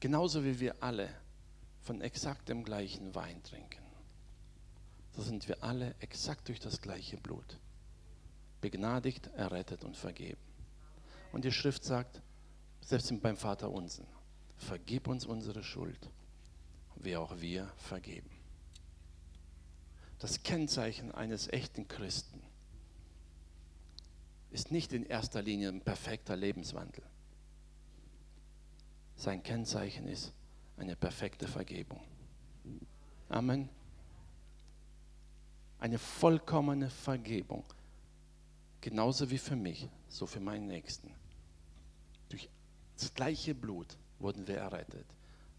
[0.00, 1.08] genauso wie wir alle
[1.80, 3.84] von exakt dem gleichen Wein trinken,
[5.12, 7.60] so sind wir alle exakt durch das gleiche Blut
[8.60, 10.40] begnadigt, errettet und vergeben.
[11.30, 12.20] Und die Schrift sagt,
[12.80, 14.08] selbst beim Vater unseren,
[14.56, 16.10] vergib uns unsere Schuld,
[16.96, 18.30] wie auch wir vergeben.
[20.18, 22.42] Das Kennzeichen eines echten Christen
[24.50, 27.04] ist nicht in erster Linie ein perfekter Lebenswandel.
[29.16, 30.32] Sein Kennzeichen ist
[30.76, 32.00] eine perfekte Vergebung.
[33.28, 33.68] Amen.
[35.78, 37.64] Eine vollkommene Vergebung.
[38.80, 41.12] Genauso wie für mich, so für meinen Nächsten.
[42.28, 42.48] Durch
[42.96, 45.06] das gleiche Blut wurden wir errettet.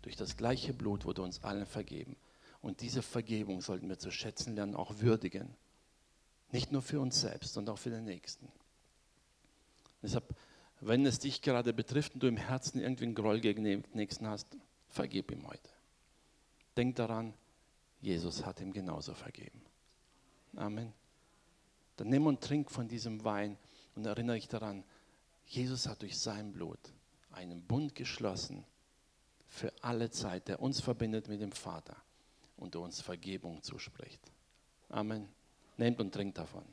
[0.01, 2.15] Durch das gleiche Blut wurde uns allen vergeben.
[2.61, 5.55] Und diese Vergebung sollten wir zu schätzen lernen, auch würdigen.
[6.51, 8.47] Nicht nur für uns selbst, sondern auch für den Nächsten.
[10.01, 10.35] Deshalb
[10.79, 14.27] wenn es dich gerade betrifft und du im Herzen irgendwie einen Groll gegen den Nächsten
[14.27, 14.47] hast,
[14.89, 15.69] vergib ihm heute.
[16.75, 17.33] Denk daran,
[18.01, 19.61] Jesus hat ihm genauso vergeben.
[20.55, 20.93] Amen.
[21.95, 23.57] Dann nimm und trink von diesem Wein
[23.95, 24.83] und erinnere dich daran,
[25.47, 26.79] Jesus hat durch sein Blut
[27.31, 28.65] einen Bund geschlossen
[29.47, 31.95] für alle Zeit, der uns verbindet mit dem Vater
[32.57, 34.21] und uns Vergebung zuspricht.
[34.89, 35.27] Amen.
[35.77, 36.65] Nehmt und trinkt davon.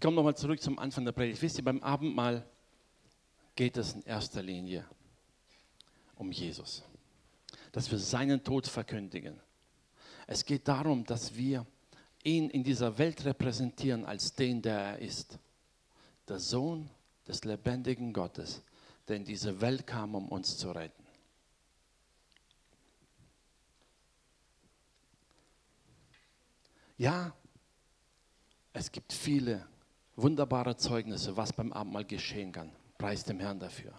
[0.00, 1.42] Ich komme nochmal zurück zum Anfang der Predigt.
[1.42, 2.42] Wisst ihr, beim Abendmahl
[3.54, 4.86] geht es in erster Linie
[6.16, 6.82] um Jesus.
[7.70, 9.38] Dass wir seinen Tod verkündigen.
[10.26, 11.66] Es geht darum, dass wir
[12.24, 15.38] ihn in dieser Welt repräsentieren als den, der er ist.
[16.28, 16.88] Der Sohn
[17.28, 18.62] des lebendigen Gottes,
[19.06, 21.04] der in diese Welt kam, um uns zu retten.
[26.96, 27.34] Ja,
[28.72, 29.68] es gibt viele
[30.22, 32.70] wunderbare Zeugnisse, was beim Abendmahl geschehen kann.
[32.98, 33.92] Preis dem Herrn dafür.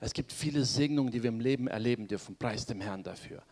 [0.00, 2.36] Es gibt viele Segnungen, die wir im Leben erleben dürfen.
[2.36, 3.42] Preis dem Herrn dafür.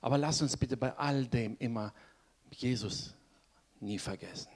[0.00, 1.92] Aber lass uns bitte bei all dem immer
[2.50, 3.14] Jesus
[3.80, 4.50] nie vergessen.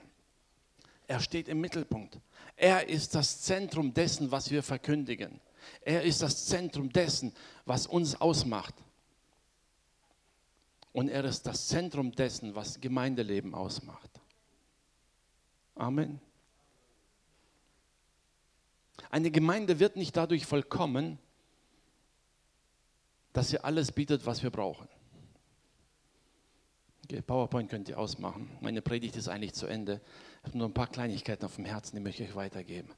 [1.07, 2.19] Er steht im Mittelpunkt.
[2.57, 5.41] Er ist das Zentrum dessen, was wir verkündigen.
[5.83, 7.33] Er ist das Zentrum dessen,
[7.65, 8.75] was uns ausmacht.
[10.93, 14.11] Und er ist das Zentrum dessen, was Gemeindeleben ausmacht.
[15.75, 16.21] Amen.
[19.11, 21.19] Eine Gemeinde wird nicht dadurch vollkommen,
[23.33, 24.89] dass sie alles bietet, was wir brauchen.
[27.05, 28.51] Okay, PowerPoint könnt ihr ausmachen.
[28.61, 30.01] Meine Predigt ist eigentlich zu Ende.
[30.41, 32.91] Ich habe nur ein paar Kleinigkeiten auf dem Herzen, die möchte ich euch weitergeben.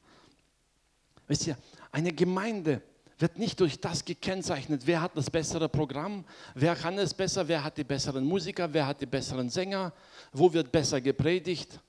[1.27, 1.57] Wisst ihr,
[1.91, 2.83] eine Gemeinde
[3.19, 7.65] wird nicht durch das gekennzeichnet, wer hat das bessere Programm, wer kann es besser, wer
[7.65, 9.93] hat die besseren Musiker, wer hat die besseren Sänger,
[10.33, 11.81] wo wird besser gepredigt.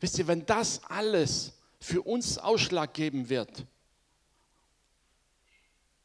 [0.00, 3.66] Wisst ihr, wenn das alles für uns Ausschlag geben wird,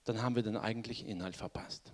[0.04, 1.92] dann haben wir den eigentlichen Inhalt verpasst.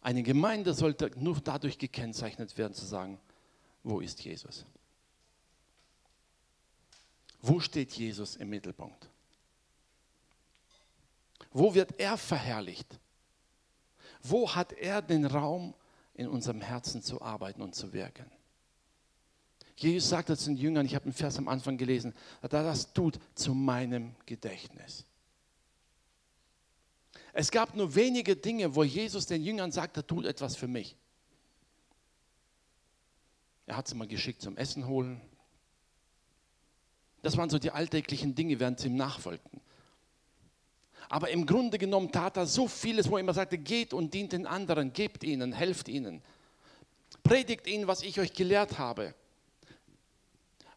[0.00, 3.18] Eine Gemeinde sollte nur dadurch gekennzeichnet werden, zu sagen,
[3.82, 4.64] wo ist Jesus?
[7.40, 9.08] Wo steht Jesus im Mittelpunkt?
[11.50, 13.00] Wo wird er verherrlicht?
[14.22, 15.74] Wo hat er den Raum,
[16.14, 18.30] in unserem Herzen zu arbeiten und zu wirken?
[19.76, 22.92] Jesus sagt zu den Jüngern, ich habe einen Vers am Anfang gelesen, dass er das
[22.94, 25.04] tut zu meinem Gedächtnis.
[27.34, 30.96] Es gab nur wenige Dinge, wo Jesus den Jüngern sagt, er tut etwas für mich.
[33.66, 35.20] Er hat sie mal geschickt zum Essen holen.
[37.20, 39.60] Das waren so die alltäglichen Dinge, während sie ihm nachfolgten.
[41.10, 44.32] Aber im Grunde genommen tat er so vieles, wo er immer sagte, geht und dient
[44.32, 46.22] den anderen, gebt ihnen, helft ihnen.
[47.22, 49.14] Predigt ihnen, was ich euch gelehrt habe.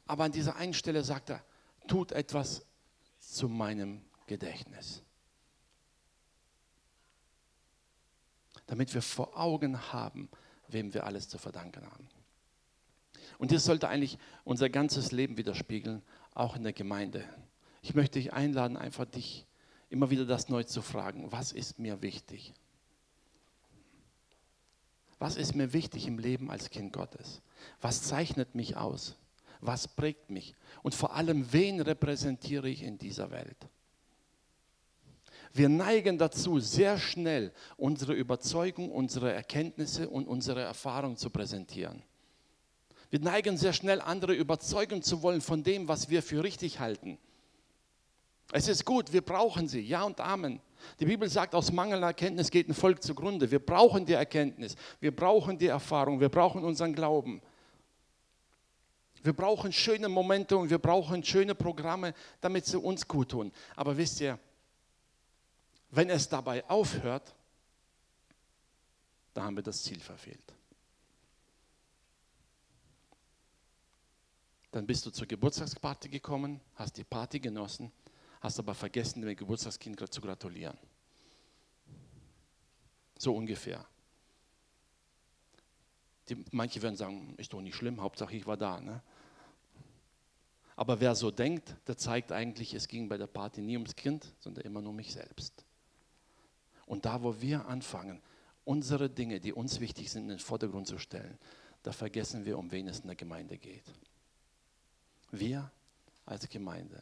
[0.09, 1.43] Aber an dieser einen Stelle sagt er,
[1.87, 2.65] tut etwas
[3.19, 5.03] zu meinem Gedächtnis.
[8.65, 10.27] Damit wir vor Augen haben,
[10.67, 12.09] wem wir alles zu verdanken haben.
[13.37, 16.01] Und das sollte eigentlich unser ganzes Leben widerspiegeln,
[16.33, 17.23] auch in der Gemeinde.
[17.83, 19.45] Ich möchte dich einladen, einfach dich
[19.91, 21.31] immer wieder das neu zu fragen.
[21.31, 22.55] Was ist mir wichtig?
[25.19, 27.43] Was ist mir wichtig im Leben als Kind Gottes?
[27.79, 29.15] Was zeichnet mich aus?
[29.59, 30.55] Was prägt mich?
[30.83, 33.67] Und vor allem, wen repräsentiere ich in dieser Welt?
[35.51, 42.03] Wir neigen dazu, sehr schnell unsere Überzeugung, unsere Erkenntnisse und unsere Erfahrung zu präsentieren.
[43.09, 47.17] Wir neigen sehr schnell, andere überzeugen zu wollen von dem, was wir für richtig halten.
[48.51, 50.59] Es ist gut, wir brauchen sie, ja und Amen.
[50.99, 53.49] Die Bibel sagt, aus mangelnder Erkenntnis geht ein Volk zugrunde.
[53.51, 57.41] Wir brauchen die Erkenntnis, wir brauchen die Erfahrung, wir brauchen unseren Glauben.
[59.23, 63.51] Wir brauchen schöne Momente und wir brauchen schöne Programme, damit sie uns gut tun.
[63.75, 64.39] Aber wisst ihr,
[65.91, 67.35] wenn es dabei aufhört,
[69.33, 70.53] da haben wir das Ziel verfehlt.
[74.71, 77.91] Dann bist du zur Geburtstagsparty gekommen, hast die Party genossen,
[78.39, 80.77] hast aber vergessen, dem Geburtstagskind zu gratulieren.
[83.17, 83.85] So ungefähr.
[86.29, 88.79] Die, manche werden sagen, ist doch nicht schlimm, Hauptsache ich war da.
[88.79, 89.01] Ne?
[90.75, 94.33] Aber wer so denkt, der zeigt eigentlich, es ging bei der Party nie ums Kind,
[94.39, 95.65] sondern immer nur um mich selbst.
[96.85, 98.21] Und da, wo wir anfangen,
[98.63, 101.37] unsere Dinge, die uns wichtig sind, in den Vordergrund zu stellen,
[101.83, 103.83] da vergessen wir, um wen es in der Gemeinde geht.
[105.31, 105.71] Wir
[106.25, 107.01] als Gemeinde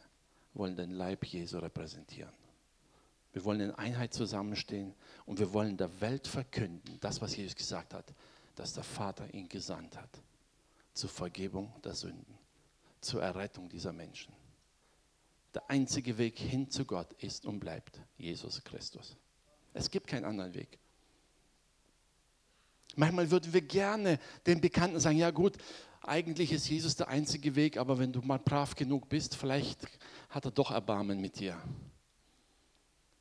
[0.54, 2.32] wollen den Leib Jesu repräsentieren.
[3.32, 4.94] Wir wollen in Einheit zusammenstehen
[5.26, 8.12] und wir wollen der Welt verkünden, das, was Jesus gesagt hat,
[8.58, 10.20] dass der Vater ihn gesandt hat
[10.92, 12.36] zur Vergebung der Sünden,
[13.00, 14.32] zur Errettung dieser Menschen.
[15.54, 19.16] Der einzige Weg hin zu Gott ist und bleibt Jesus Christus.
[19.72, 20.78] Es gibt keinen anderen Weg.
[22.96, 25.56] Manchmal würden wir gerne den Bekannten sagen, ja gut,
[26.02, 29.86] eigentlich ist Jesus der einzige Weg, aber wenn du mal brav genug bist, vielleicht
[30.30, 31.62] hat er doch Erbarmen mit dir.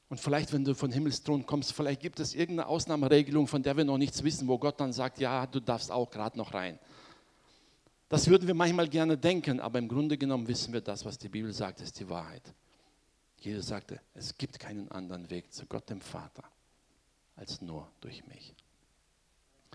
[0.09, 3.83] Und vielleicht, wenn du von Himmelsthron kommst, vielleicht gibt es irgendeine Ausnahmeregelung, von der wir
[3.83, 6.79] noch nichts wissen, wo Gott dann sagt, ja, du darfst auch gerade noch rein.
[8.09, 11.27] Das würden wir manchmal gerne denken, aber im Grunde genommen wissen wir, das, was die
[11.27, 12.53] Bibel sagt, ist die Wahrheit.
[13.39, 16.43] Jesus sagte, es gibt keinen anderen Weg zu Gott dem Vater
[17.35, 18.55] als nur durch mich.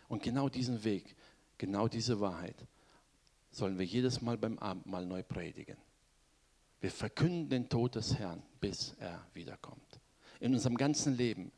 [0.09, 1.15] Und genau diesen Weg,
[1.59, 2.57] genau diese Wahrheit
[3.51, 5.77] sollen wir jedes Mal beim Abendmahl neu predigen.
[6.81, 10.01] Wir verkünden den Tod des Herrn, bis er wiederkommt.
[10.43, 11.53] In unserem ganzen Leben.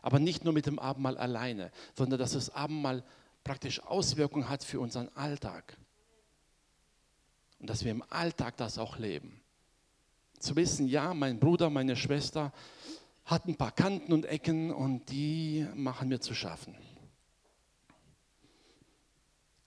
[0.00, 3.02] Aber nicht nur mit dem Abendmahl alleine, sondern dass das Abendmahl
[3.42, 5.76] praktisch Auswirkungen hat für unseren Alltag.
[7.58, 9.40] Und dass wir im Alltag das auch leben.
[10.38, 12.52] Zu wissen, ja, mein Bruder, meine Schwester
[13.24, 16.76] hat ein paar Kanten und Ecken und die machen mir zu schaffen.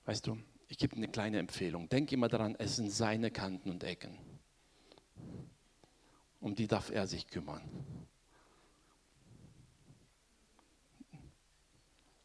[0.06, 0.38] Weißt du,
[0.70, 1.90] ich gebe eine kleine Empfehlung.
[1.90, 4.18] Denk immer daran, es sind seine Kanten und Ecken.
[6.40, 7.62] Um die darf er sich kümmern.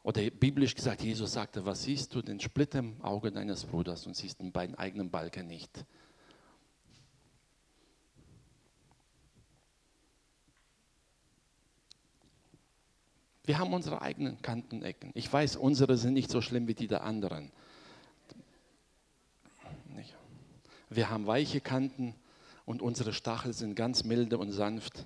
[0.07, 4.14] Oder biblisch gesagt, Jesus sagte, was siehst du den Splitter im Auge deines Bruders und
[4.14, 5.84] siehst den beiden eigenen Balken nicht.
[13.42, 15.11] Wir haben unsere eigenen Kanten und Ecken.
[15.14, 17.50] Ich weiß, unsere sind nicht so schlimm wie die der anderen.
[20.88, 22.14] Wir haben weiche Kanten
[22.64, 25.04] und unsere Stachel sind ganz milde und sanft.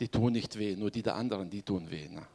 [0.00, 2.08] Die tun nicht weh, nur die der anderen, die tun weh.
[2.08, 2.26] Ne?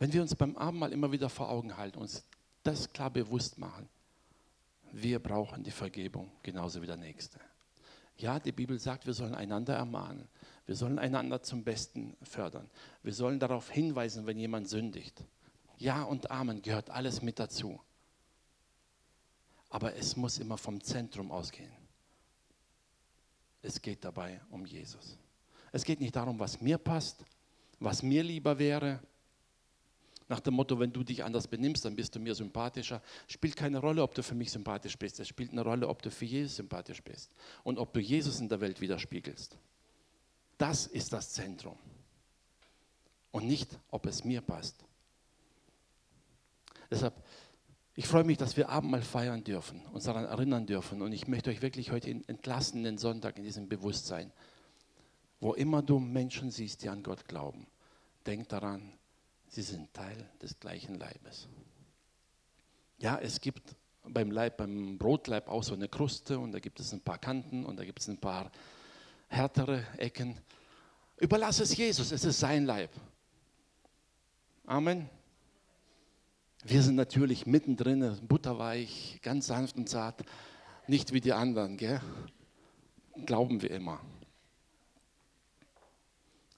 [0.00, 2.24] Wenn wir uns beim Abendmahl immer wieder vor Augen halten, uns
[2.64, 3.88] das klar bewusst machen,
[4.90, 7.38] wir brauchen die Vergebung genauso wie der Nächste.
[8.18, 10.26] Ja, die Bibel sagt, wir sollen einander ermahnen.
[10.66, 12.68] Wir sollen einander zum Besten fördern.
[13.04, 15.22] Wir sollen darauf hinweisen, wenn jemand sündigt.
[15.78, 17.80] Ja und Amen gehört alles mit dazu
[19.70, 21.70] aber es muss immer vom Zentrum ausgehen.
[23.62, 25.16] Es geht dabei um Jesus.
[25.72, 27.24] Es geht nicht darum, was mir passt,
[27.78, 29.00] was mir lieber wäre.
[30.30, 33.02] Nach dem Motto, wenn du dich anders benimmst, dann bist du mir sympathischer.
[33.26, 35.18] Spielt keine Rolle, ob du für mich sympathisch bist.
[35.18, 38.48] Es spielt eine Rolle, ob du für Jesus sympathisch bist und ob du Jesus in
[38.48, 39.58] der Welt widerspiegelst.
[40.56, 41.76] Das ist das Zentrum.
[43.32, 44.84] Und nicht, ob es mir passt.
[46.92, 47.20] Deshalb
[47.96, 51.02] ich freue mich, dass wir Abendmahl feiern dürfen, uns daran erinnern dürfen.
[51.02, 54.32] Und ich möchte euch wirklich heute entlassen, den Sonntag, in diesem Bewusstsein.
[55.40, 57.66] Wo immer du Menschen siehst, die an Gott glauben,
[58.26, 58.92] denk daran,
[59.50, 61.48] sie sind Teil des gleichen Leibes.
[62.98, 66.92] Ja, es gibt beim Leib, beim Brotleib auch so eine Kruste und da gibt es
[66.92, 68.50] ein paar Kanten und da gibt es ein paar
[69.28, 70.38] härtere Ecken.
[71.18, 72.90] Überlass es Jesus, es ist sein Leib.
[74.64, 75.08] Amen.
[76.62, 80.22] Wir sind natürlich mittendrin, butterweich, ganz sanft und zart,
[80.86, 82.00] nicht wie die anderen, gell?
[83.26, 84.00] Glauben wir immer.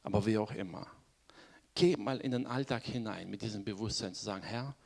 [0.03, 0.87] Aber wie auch immer.
[1.75, 4.77] Geh mal in den Alltag hinein mit diesem Bewusstsein zu sagen, Herr,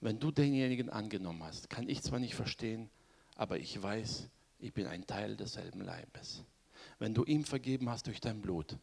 [0.00, 2.90] wenn du denjenigen angenommen hast, kann ich zwar nicht verstehen,
[3.36, 4.28] aber ich weiß,
[4.58, 6.44] ich bin ein Teil desselben Leibes.
[6.98, 8.76] Wenn du ihm vergeben hast durch dein Blut,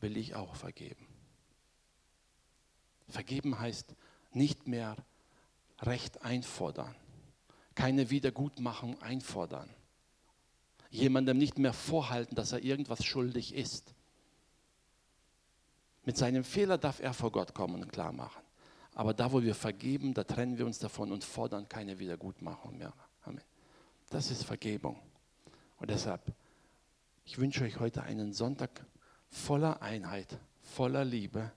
[0.00, 1.06] will ich auch vergeben.
[3.08, 3.94] Vergeben heißt,
[4.32, 4.96] nicht mehr
[5.80, 6.94] Recht einfordern,
[7.74, 9.68] keine Wiedergutmachung einfordern,
[10.90, 13.94] jemandem nicht mehr vorhalten, dass er irgendwas schuldig ist.
[16.08, 18.40] Mit seinem Fehler darf er vor Gott kommen und klar machen.
[18.94, 22.94] Aber da, wo wir vergeben, da trennen wir uns davon und fordern keine Wiedergutmachung mehr.
[23.24, 23.42] Amen.
[24.08, 24.98] Das ist Vergebung.
[25.76, 26.22] Und deshalb,
[27.26, 28.86] ich wünsche euch heute einen Sonntag
[29.28, 31.52] voller Einheit, voller Liebe,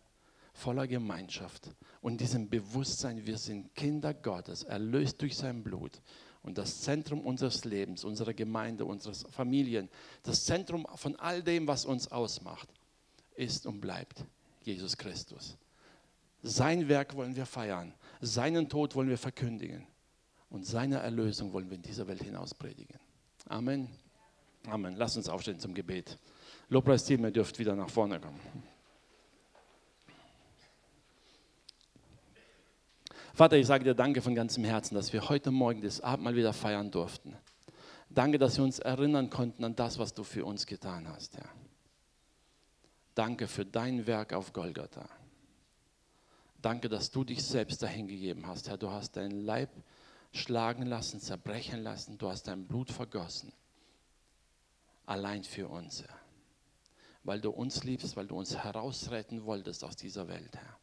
[0.51, 1.69] voller Gemeinschaft
[2.01, 6.01] und diesem Bewusstsein, wir sind Kinder Gottes, erlöst durch sein Blut.
[6.43, 9.87] Und das Zentrum unseres Lebens, unserer Gemeinde, unseres Familien,
[10.23, 12.67] das Zentrum von all dem, was uns ausmacht,
[13.37, 14.25] ist und bleibt
[14.61, 15.57] Jesus Christus.
[16.43, 19.85] Sein Werk wollen wir feiern, seinen Tod wollen wir verkündigen
[20.49, 22.99] und seine Erlösung wollen wir in dieser Welt hinaus predigen.
[23.47, 23.89] Amen.
[24.67, 24.95] Amen.
[24.95, 26.17] Lass uns aufstehen zum Gebet.
[26.69, 28.39] Lobpreisteam, ihr dürft wieder nach vorne kommen.
[33.33, 36.53] Vater, ich sage dir danke von ganzem Herzen, dass wir heute Morgen das Abendmahl wieder
[36.53, 37.35] feiern durften.
[38.09, 41.49] Danke, dass wir uns erinnern konnten an das, was du für uns getan hast, Herr.
[43.15, 45.07] Danke für dein Werk auf Golgatha.
[46.61, 48.77] Danke, dass du dich selbst dahingegeben hast, Herr.
[48.77, 49.69] Du hast deinen Leib
[50.31, 52.17] schlagen lassen, zerbrechen lassen.
[52.17, 53.51] Du hast dein Blut vergossen.
[55.05, 56.19] Allein für uns, Herr.
[57.23, 60.77] Weil du uns liebst, weil du uns herausretten wolltest aus dieser Welt, Herr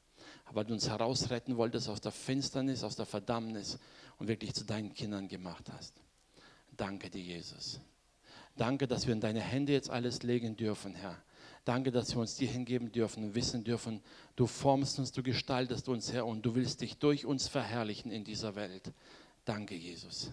[0.53, 3.79] weil du uns herausretten wolltest aus der Finsternis, aus der Verdammnis
[4.19, 5.95] und wirklich zu deinen Kindern gemacht hast.
[6.77, 7.81] Danke dir, Jesus.
[8.57, 11.23] Danke, dass wir in deine Hände jetzt alles legen dürfen, Herr.
[11.65, 14.03] Danke, dass wir uns dir hingeben dürfen und wissen dürfen,
[14.37, 18.25] du formst uns, du gestaltest uns, Herr, und du willst dich durch uns verherrlichen in
[18.25, 18.93] dieser Welt.
[19.45, 20.31] Danke, Jesus.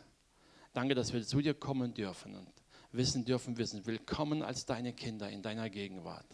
[0.74, 2.48] Danke, dass wir zu dir kommen dürfen und
[2.92, 6.28] wissen dürfen, wir sind willkommen als deine Kinder in deiner Gegenwart.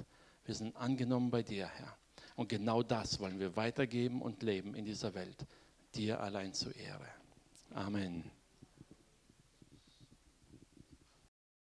[0.45, 1.97] Wir sind angenommen bei dir, Herr.
[2.35, 5.45] Und genau das wollen wir weitergeben und leben in dieser Welt.
[5.95, 7.07] Dir allein zur Ehre.
[7.73, 8.23] Amen.